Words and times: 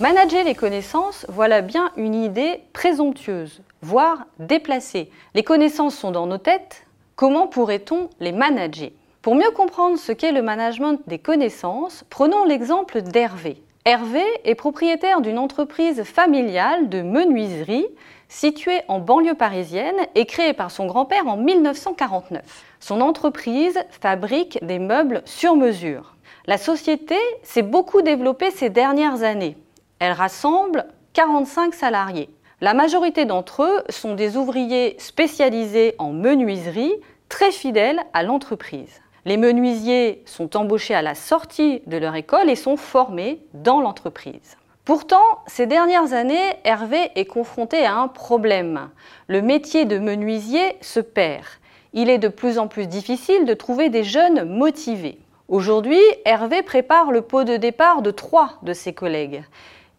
Manager 0.00 0.44
les 0.44 0.54
connaissances, 0.54 1.26
voilà 1.28 1.60
bien 1.60 1.90
une 1.98 2.14
idée 2.14 2.62
présomptueuse, 2.72 3.60
voire 3.82 4.24
déplacée. 4.38 5.10
Les 5.34 5.42
connaissances 5.42 5.94
sont 5.94 6.10
dans 6.10 6.26
nos 6.26 6.38
têtes, 6.38 6.86
comment 7.16 7.46
pourrait-on 7.46 8.08
les 8.18 8.32
manager? 8.32 8.88
Pour 9.20 9.34
mieux 9.34 9.50
comprendre 9.50 9.98
ce 9.98 10.12
qu'est 10.12 10.32
le 10.32 10.40
management 10.40 10.98
des 11.06 11.18
connaissances, 11.18 12.02
prenons 12.08 12.46
l'exemple 12.46 13.02
d'Hervé. 13.02 13.62
Hervé 13.84 14.24
est 14.44 14.54
propriétaire 14.54 15.20
d'une 15.20 15.38
entreprise 15.38 16.02
familiale 16.04 16.88
de 16.88 17.02
menuiserie 17.02 17.86
située 18.30 18.80
en 18.88 19.00
banlieue 19.00 19.34
parisienne 19.34 20.06
et 20.14 20.24
créée 20.24 20.54
par 20.54 20.70
son 20.70 20.86
grand-père 20.86 21.26
en 21.26 21.36
1949. 21.36 22.42
Son 22.80 23.02
entreprise 23.02 23.78
fabrique 24.00 24.64
des 24.64 24.78
meubles 24.78 25.20
sur 25.26 25.56
mesure. 25.56 26.16
La 26.46 26.56
société 26.56 27.18
s'est 27.42 27.60
beaucoup 27.60 28.00
développée 28.00 28.50
ces 28.50 28.70
dernières 28.70 29.24
années. 29.24 29.58
Elle 30.00 30.12
rassemble 30.12 30.86
45 31.12 31.74
salariés. 31.74 32.30
La 32.62 32.72
majorité 32.72 33.26
d'entre 33.26 33.64
eux 33.64 33.82
sont 33.90 34.14
des 34.14 34.38
ouvriers 34.38 34.96
spécialisés 34.98 35.94
en 35.98 36.10
menuiserie, 36.12 36.94
très 37.28 37.52
fidèles 37.52 38.00
à 38.14 38.22
l'entreprise. 38.22 39.02
Les 39.26 39.36
menuisiers 39.36 40.22
sont 40.24 40.56
embauchés 40.56 40.94
à 40.94 41.02
la 41.02 41.14
sortie 41.14 41.82
de 41.86 41.98
leur 41.98 42.14
école 42.14 42.48
et 42.48 42.56
sont 42.56 42.78
formés 42.78 43.40
dans 43.52 43.82
l'entreprise. 43.82 44.56
Pourtant, 44.86 45.42
ces 45.46 45.66
dernières 45.66 46.14
années, 46.14 46.54
Hervé 46.64 47.10
est 47.14 47.26
confronté 47.26 47.84
à 47.84 47.96
un 47.96 48.08
problème. 48.08 48.88
Le 49.26 49.42
métier 49.42 49.84
de 49.84 49.98
menuisier 49.98 50.78
se 50.80 51.00
perd. 51.00 51.44
Il 51.92 52.08
est 52.08 52.16
de 52.16 52.28
plus 52.28 52.58
en 52.58 52.68
plus 52.68 52.86
difficile 52.86 53.44
de 53.44 53.52
trouver 53.52 53.90
des 53.90 54.04
jeunes 54.04 54.44
motivés. 54.44 55.18
Aujourd'hui, 55.48 56.00
Hervé 56.24 56.62
prépare 56.62 57.12
le 57.12 57.20
pot 57.20 57.44
de 57.44 57.58
départ 57.58 58.00
de 58.00 58.10
trois 58.10 58.54
de 58.62 58.72
ses 58.72 58.94
collègues. 58.94 59.42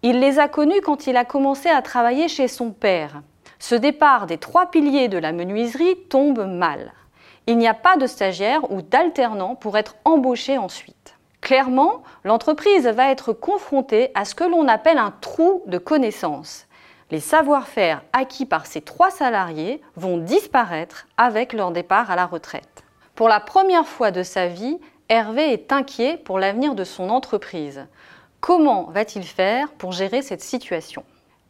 Il 0.04 0.20
les 0.20 0.40
a 0.40 0.48
connus 0.48 0.82
quand 0.82 1.06
il 1.06 1.16
a 1.16 1.26
commencé 1.26 1.70
à 1.70 1.84
travailler 1.84 2.28
chez 2.28 2.48
son 2.48 2.72
père. 2.72 3.22
Ce 3.60 3.76
départ 3.76 4.26
des 4.26 4.40
trois 4.40 4.66
piliers 4.66 5.10
de 5.10 5.20
la 5.20 5.32
menuiserie 5.32 5.96
tombe 6.10 6.44
mal. 6.48 6.92
Il 7.46 7.60
n'y 7.60 7.68
a 7.68 7.76
pas 7.76 7.98
de 7.98 8.08
stagiaire 8.08 8.72
ou 8.72 8.82
d'alternant 8.82 9.54
pour 9.54 9.78
être 9.78 9.98
embauché 10.04 10.58
ensuite. 10.58 11.18
Clairement, 11.40 12.02
l'entreprise 12.24 12.88
va 12.88 13.12
être 13.12 13.32
confrontée 13.32 14.10
à 14.16 14.26
ce 14.26 14.34
que 14.34 14.44
l'on 14.44 14.68
appelle 14.68 14.98
un 14.98 15.14
trou 15.22 15.62
de 15.68 15.78
connaissances. 15.78 16.66
Les 17.12 17.20
savoir-faire 17.20 18.02
acquis 18.12 18.48
par 18.48 18.66
ces 18.66 18.82
trois 18.82 19.12
salariés 19.12 19.82
vont 19.96 20.18
disparaître 20.18 21.06
avec 21.18 21.54
leur 21.54 21.70
départ 21.70 22.10
à 22.10 22.16
la 22.16 22.26
retraite. 22.26 22.84
Pour 23.14 23.28
la 23.30 23.40
première 23.40 23.88
fois 23.88 24.10
de 24.10 24.24
sa 24.24 24.48
vie, 24.48 24.80
Hervé 25.10 25.54
est 25.54 25.72
inquiet 25.72 26.18
pour 26.18 26.40
l'avenir 26.40 26.74
de 26.74 26.86
son 26.86 27.10
entreprise. 27.10 27.86
Comment 28.42 28.90
va-t-il 28.90 29.24
faire 29.24 29.72
pour 29.74 29.92
gérer 29.92 30.24
cette 30.24 30.42
situation? 30.42 31.04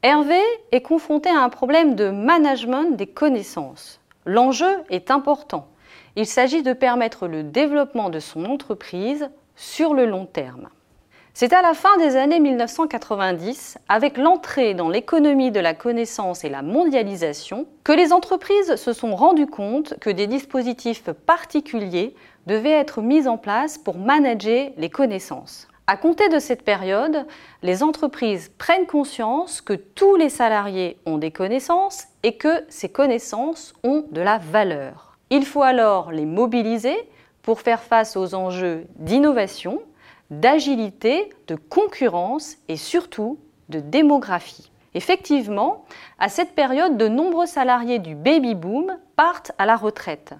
Hervé 0.03 0.42
est 0.73 0.81
confronté 0.81 1.30
à 1.30 1.39
un 1.39 1.47
problème 1.47 1.95
de 1.95 2.09
management 2.09 2.97
des 2.97 3.08
connaissances. 3.08 4.02
L'enjeu 4.25 4.75
est 4.89 5.09
important. 5.09 5.67
Il 6.17 6.25
s'agit 6.25 6.64
de 6.64 6.73
permettre 6.73 7.30
le 7.30 7.44
développement 7.44 8.09
de 8.09 8.19
son 8.19 8.44
entreprise 8.44 9.30
sur 9.56 9.94
le 9.94 10.06
long 10.06 10.25
terme. 10.25 10.67
C'est 11.34 11.53
à 11.53 11.62
la 11.62 11.73
fin 11.73 11.95
des 11.97 12.17
années 12.17 12.42
1990, 12.42 13.78
avec 13.88 14.17
l'entrée 14.17 14.73
dans 14.73 14.89
l'économie 14.89 15.52
de 15.52 15.62
la 15.62 15.73
connaissance 15.73 16.44
et 16.44 16.50
la 16.50 16.62
mondialisation, 16.62 17.67
que 17.86 17.94
les 17.94 18.12
entreprises 18.12 18.75
se 18.75 18.92
sont 18.92 19.16
rendues 19.16 19.47
compte 19.47 19.97
que 20.02 20.09
des 20.09 20.28
dispositifs 20.28 21.09
particuliers 21.25 22.14
devaient 22.47 22.72
être 22.72 23.02
mis 23.02 23.30
en 23.30 23.38
place 23.38 23.78
pour 23.78 23.97
manager 23.97 24.72
les 24.75 24.89
connaissances. 24.89 25.69
À 25.92 25.97
compter 25.97 26.30
de 26.30 26.39
cette 26.39 26.64
période, 26.64 27.28
les 27.64 27.84
entreprises 27.84 28.50
prennent 28.58 28.86
conscience 28.86 29.59
que 29.59 29.74
tous 29.74 30.16
les 30.16 30.29
salariés 30.29 30.97
ont 31.06 31.18
des 31.18 31.31
connaissances 31.31 32.06
et 32.24 32.38
que 32.38 32.63
ces 32.69 32.88
connaissances 32.88 33.74
ont 33.84 34.06
de 34.09 34.22
la 34.22 34.38
valeur. 34.38 35.18
Il 35.31 35.46
faut 35.46 35.63
alors 35.63 36.13
les 36.13 36.25
mobiliser 36.25 36.96
pour 37.41 37.59
faire 37.59 37.84
face 37.84 38.16
aux 38.16 38.35
enjeux 38.35 38.85
d'innovation, 39.00 39.81
d'agilité, 40.30 41.30
de 41.47 41.56
concurrence 41.56 42.56
et 42.69 42.78
surtout 42.78 43.38
de 43.68 43.81
démographie. 43.81 44.72
Effectivement, 44.94 45.84
à 46.19 46.30
cette 46.30 46.56
période, 46.56 46.96
de 46.96 47.09
nombreux 47.09 47.47
salariés 47.47 48.00
du 48.00 48.16
baby 48.16 48.56
boom 48.56 48.97
partent 49.18 49.51
à 49.57 49.66
la 49.66 49.75
retraite. 49.75 50.35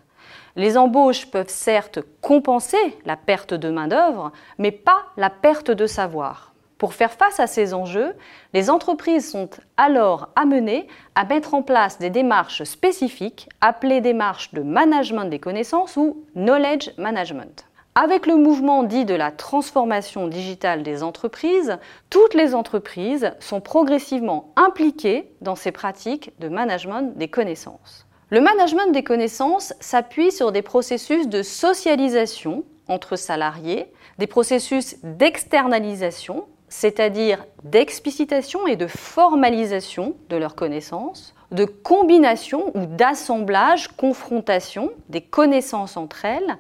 Les 0.56 0.78
embauches 0.78 1.28
peuvent 1.28 1.50
certes 1.50 2.00
compenser 2.22 2.98
la 3.06 3.16
perte 3.16 3.54
de 3.54 3.70
main-d'œuvre, 3.70 4.32
mais 4.58 4.72
pas 4.72 5.04
la 5.18 5.30
perte 5.30 5.72
de 5.72 5.88
savoir. 5.88 6.52
Pour 6.78 6.96
faire 6.96 7.12
face 7.12 7.40
à 7.40 7.46
ces 7.46 7.76
enjeux, 7.76 8.16
les 8.54 8.72
entreprises 8.72 9.30
sont 9.30 9.50
alors 9.78 10.30
amenées 10.36 10.88
à 11.14 11.26
mettre 11.26 11.54
en 11.54 11.62
place 11.62 12.00
des 12.00 12.10
démarches 12.10 12.64
spécifiques 12.64 13.48
appelées 13.62 14.02
démarches 14.02 14.52
de 14.54 14.64
management 14.64 15.26
des 15.26 15.38
connaissances 15.38 15.96
ou 15.96 16.26
knowledge 16.36 16.92
management. 16.98 17.68
Avec 17.94 18.26
le 18.26 18.36
mouvement 18.36 18.84
dit 18.84 19.06
de 19.06 19.14
la 19.14 19.32
transformation 19.32 20.28
digitale 20.28 20.82
des 20.82 21.04
entreprises, 21.04 21.78
toutes 22.10 22.34
les 22.34 22.56
entreprises 22.56 23.34
sont 23.40 23.62
progressivement 23.62 24.54
impliquées 24.56 25.32
dans 25.42 25.56
ces 25.56 25.72
pratiques 25.72 26.32
de 26.40 26.50
management 26.50 27.16
des 27.16 27.28
connaissances. 27.28 28.08
Le 28.34 28.40
management 28.40 28.94
des 28.94 29.04
connaissances 29.04 29.74
s'appuie 29.82 30.32
sur 30.32 30.54
des 30.54 30.62
processus 30.62 31.28
de 31.28 31.44
socialisation 31.44 32.64
entre 32.88 33.18
salariés, 33.18 33.92
des 34.20 34.28
processus 34.28 34.96
d'externalisation, 35.04 36.46
c'est-à-dire 36.70 37.46
d'explicitation 37.66 38.68
et 38.68 38.78
de 38.78 38.88
formalisation 38.88 40.16
de 40.30 40.38
leurs 40.38 40.56
connaissances, 40.56 41.36
de 41.52 41.66
combination 41.66 42.72
ou 42.74 42.86
d'assemblage, 42.86 43.90
confrontation 43.98 44.92
des 45.10 45.20
connaissances 45.20 45.98
entre 45.98 46.24
elles, 46.24 46.58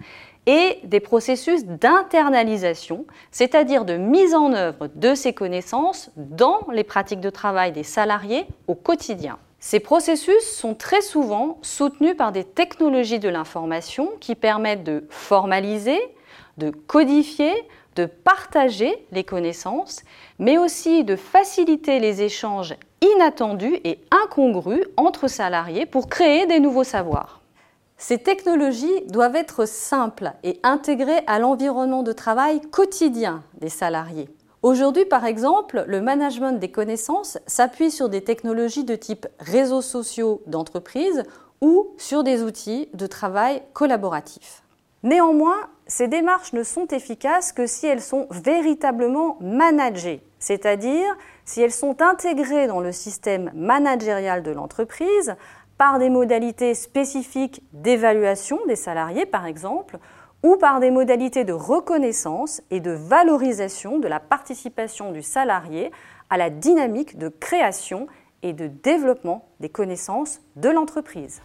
et 0.47 0.79
des 0.83 0.99
processus 0.99 1.63
d'internalisation, 1.63 3.05
c'est-à-dire 3.31 3.85
de 3.85 3.95
mise 3.95 4.35
en 4.35 4.51
œuvre 4.51 4.89
de 4.93 5.15
ces 5.15 5.31
connaissances 5.31 6.11
dans 6.17 6.67
les 6.73 6.83
pratiques 6.83 7.21
de 7.21 7.29
travail 7.29 7.71
des 7.71 7.83
salariés 7.83 8.45
au 8.67 8.75
quotidien. 8.75 9.37
Ces 9.63 9.79
processus 9.79 10.43
sont 10.43 10.73
très 10.73 11.01
souvent 11.01 11.59
soutenus 11.61 12.17
par 12.17 12.31
des 12.31 12.43
technologies 12.43 13.19
de 13.19 13.29
l'information 13.29 14.09
qui 14.19 14.33
permettent 14.33 14.83
de 14.83 15.05
formaliser, 15.09 15.99
de 16.57 16.71
codifier, 16.71 17.53
de 17.95 18.07
partager 18.07 19.05
les 19.11 19.23
connaissances, 19.23 20.01
mais 20.39 20.57
aussi 20.57 21.03
de 21.03 21.15
faciliter 21.15 21.99
les 21.99 22.23
échanges 22.23 22.73
inattendus 23.01 23.79
et 23.83 23.99
incongrus 24.09 24.83
entre 24.97 25.27
salariés 25.27 25.85
pour 25.85 26.09
créer 26.09 26.47
des 26.47 26.59
nouveaux 26.59 26.83
savoirs. 26.83 27.41
Ces 27.97 28.17
technologies 28.17 29.05
doivent 29.09 29.35
être 29.35 29.67
simples 29.67 30.33
et 30.43 30.59
intégrées 30.63 31.21
à 31.27 31.37
l'environnement 31.37 32.01
de 32.01 32.13
travail 32.13 32.61
quotidien 32.61 33.43
des 33.59 33.69
salariés. 33.69 34.27
Aujourd'hui, 34.63 35.05
par 35.05 35.25
exemple, 35.25 35.85
le 35.87 36.01
management 36.01 36.59
des 36.59 36.69
connaissances 36.69 37.39
s'appuie 37.47 37.89
sur 37.89 38.09
des 38.09 38.23
technologies 38.23 38.83
de 38.83 38.95
type 38.95 39.25
réseaux 39.39 39.81
sociaux 39.81 40.43
d'entreprise 40.45 41.23
ou 41.61 41.87
sur 41.97 42.23
des 42.23 42.43
outils 42.43 42.87
de 42.93 43.07
travail 43.07 43.63
collaboratif. 43.73 44.61
Néanmoins, 45.01 45.67
ces 45.87 46.07
démarches 46.07 46.53
ne 46.53 46.61
sont 46.61 46.85
efficaces 46.87 47.53
que 47.53 47.65
si 47.65 47.87
elles 47.87 48.03
sont 48.03 48.27
véritablement 48.29 49.37
managées, 49.41 50.21
c'est-à-dire 50.37 51.17
si 51.43 51.61
elles 51.61 51.71
sont 51.71 51.99
intégrées 52.03 52.67
dans 52.67 52.81
le 52.81 52.91
système 52.91 53.51
managérial 53.55 54.43
de 54.43 54.51
l'entreprise 54.51 55.35
par 55.79 55.97
des 55.97 56.11
modalités 56.11 56.75
spécifiques 56.75 57.63
d'évaluation 57.73 58.59
des 58.67 58.75
salariés, 58.75 59.25
par 59.25 59.47
exemple, 59.47 59.97
ou 60.43 60.57
par 60.57 60.79
des 60.79 60.91
modalités 60.91 61.43
de 61.43 61.53
reconnaissance 61.53 62.61
et 62.71 62.79
de 62.79 62.91
valorisation 62.91 63.99
de 63.99 64.07
la 64.07 64.19
participation 64.19 65.11
du 65.11 65.21
salarié 65.21 65.91
à 66.29 66.37
la 66.37 66.49
dynamique 66.49 67.17
de 67.17 67.29
création 67.29 68.07
et 68.43 68.53
de 68.53 68.67
développement 68.67 69.49
des 69.59 69.69
connaissances 69.69 70.41
de 70.55 70.69
l'entreprise. 70.69 71.41